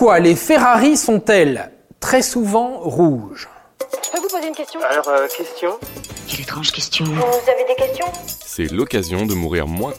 [0.00, 3.50] Pourquoi les Ferrari sont-elles très souvent rouges
[4.02, 5.78] Je peux vous poser une question Alors, euh, question
[6.26, 7.04] Quelle étrange question.
[7.04, 8.06] Vous avez des questions
[8.46, 9.92] C'est l'occasion de mourir moins.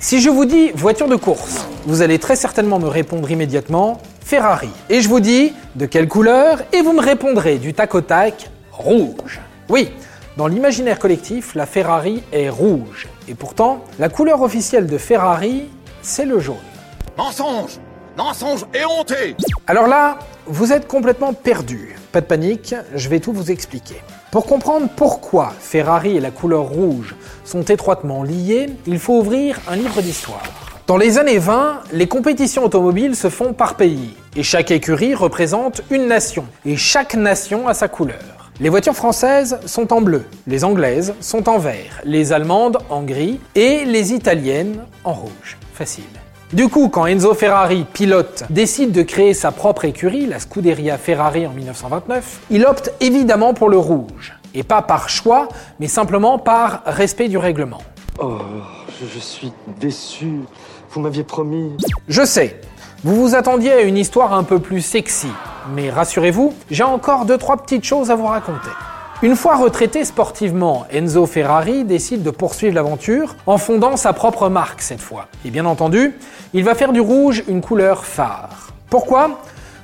[0.00, 4.68] Si je vous dis voiture de course, vous allez très certainement me répondre immédiatement Ferrari.
[4.90, 8.50] Et je vous dis de quelle couleur et vous me répondrez du tac au tac
[8.70, 9.40] rouge.
[9.70, 9.92] Oui,
[10.36, 13.08] dans l'imaginaire collectif, la Ferrari est rouge.
[13.28, 15.70] Et pourtant, la couleur officielle de Ferrari,
[16.02, 16.56] c'est le jaune.
[17.16, 17.78] Mensonge
[18.16, 19.34] Mensonge et
[19.66, 21.96] Alors là, vous êtes complètement perdu.
[22.12, 23.96] Pas de panique, je vais tout vous expliquer.
[24.30, 29.74] Pour comprendre pourquoi Ferrari et la couleur rouge sont étroitement liés, il faut ouvrir un
[29.74, 30.42] livre d'histoire.
[30.86, 35.82] Dans les années 20, les compétitions automobiles se font par pays, et chaque écurie représente
[35.90, 38.52] une nation, et chaque nation a sa couleur.
[38.60, 43.40] Les voitures françaises sont en bleu, les anglaises sont en vert, les allemandes en gris,
[43.56, 45.56] et les italiennes en rouge.
[45.72, 46.04] Facile.
[46.52, 51.46] Du coup, quand Enzo Ferrari, pilote, décide de créer sa propre écurie, la Scuderia Ferrari
[51.46, 54.34] en 1929, il opte évidemment pour le rouge.
[54.54, 55.48] Et pas par choix,
[55.80, 57.82] mais simplement par respect du règlement.
[58.20, 58.38] Oh,
[59.00, 60.40] je, je suis déçu.
[60.90, 61.72] Vous m'aviez promis.
[62.06, 62.60] Je sais,
[63.02, 65.28] vous vous attendiez à une histoire un peu plus sexy,
[65.74, 68.70] mais rassurez-vous, j'ai encore deux trois petites choses à vous raconter.
[69.22, 74.82] Une fois retraité sportivement, Enzo Ferrari décide de poursuivre l'aventure en fondant sa propre marque
[74.82, 75.28] cette fois.
[75.44, 76.14] Et bien entendu,
[76.52, 78.68] il va faire du rouge une couleur phare.
[78.90, 79.40] Pourquoi?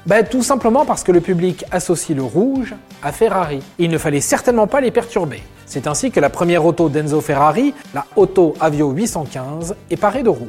[0.06, 3.60] Bah, tout simplement parce que le public associe le rouge à Ferrari.
[3.78, 5.42] Il ne fallait certainement pas les perturber.
[5.66, 10.28] C'est ainsi que la première auto d'Enzo Ferrari, la Auto Avio 815, est parée de
[10.28, 10.48] rouge.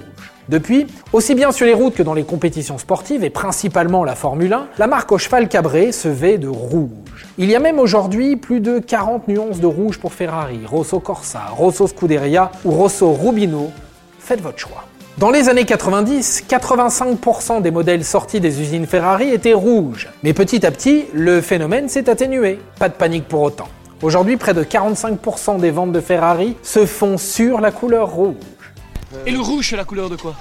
[0.49, 4.51] Depuis, aussi bien sur les routes que dans les compétitions sportives et principalement la Formule
[4.51, 7.27] 1, la marque au cheval cabré se vêt de rouge.
[7.37, 11.43] Il y a même aujourd'hui plus de 40 nuances de rouge pour Ferrari, Rosso Corsa,
[11.51, 13.71] Rosso Scuderia ou Rosso Rubino.
[14.19, 14.85] Faites votre choix.
[15.21, 20.09] Dans les années 90, 85% des modèles sortis des usines Ferrari étaient rouges.
[20.23, 22.57] Mais petit à petit, le phénomène s'est atténué.
[22.79, 23.67] Pas de panique pour autant.
[24.01, 28.33] Aujourd'hui, près de 45% des ventes de Ferrari se font sur la couleur rouge.
[29.27, 30.33] Et le rouge, c'est la couleur de quoi?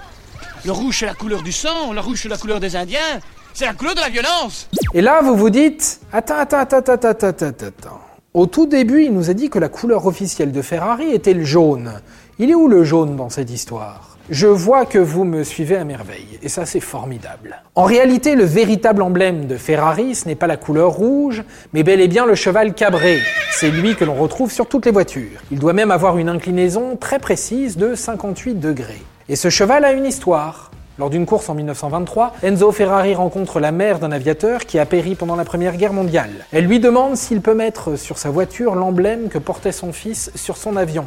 [0.64, 3.20] Le rouge, c'est la couleur du sang, le rouge, c'est la couleur des Indiens,
[3.52, 7.08] c'est la couleur de la violence Et là, vous vous dites, attends, attends, attends, attends,
[7.08, 8.00] attends, attends, attends.
[8.32, 11.44] Au tout début, il nous a dit que la couleur officielle de Ferrari était le
[11.44, 12.00] jaune.
[12.38, 14.09] Il est où le jaune dans cette histoire?
[14.30, 17.62] Je vois que vous me suivez à merveille, et ça c'est formidable.
[17.74, 21.42] En réalité, le véritable emblème de Ferrari, ce n'est pas la couleur rouge,
[21.72, 23.19] mais bel et bien le cheval cabré.
[23.50, 25.40] C'est lui que l'on retrouve sur toutes les voitures.
[25.50, 29.02] Il doit même avoir une inclinaison très précise de 58 degrés.
[29.28, 30.70] Et ce cheval a une histoire.
[30.96, 35.16] Lors d'une course en 1923, Enzo Ferrari rencontre la mère d'un aviateur qui a péri
[35.16, 36.46] pendant la Première Guerre mondiale.
[36.52, 40.56] Elle lui demande s'il peut mettre sur sa voiture l'emblème que portait son fils sur
[40.56, 41.06] son avion,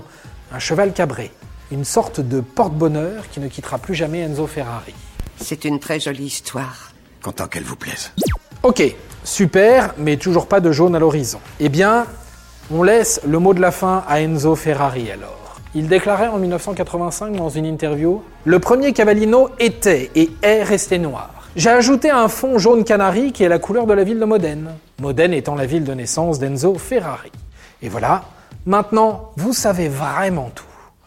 [0.52, 1.32] un cheval cabré
[1.74, 4.94] une sorte de porte-bonheur qui ne quittera plus jamais Enzo Ferrari.
[5.38, 6.92] C'est une très jolie histoire.
[7.24, 8.12] Content qu'elle vous plaise.
[8.62, 8.84] Ok,
[9.24, 11.40] super, mais toujours pas de jaune à l'horizon.
[11.60, 12.06] Eh bien,
[12.72, 15.60] on laisse le mot de la fin à Enzo Ferrari alors.
[15.74, 21.32] Il déclarait en 1985 dans une interview Le premier Cavallino était et est resté noir.
[21.56, 24.70] J'ai ajouté un fond jaune canari qui est la couleur de la ville de Modène.
[25.02, 27.32] Modène étant la ville de naissance d'Enzo Ferrari.
[27.82, 28.26] Et voilà,
[28.68, 30.66] maintenant, vous savez vraiment tout.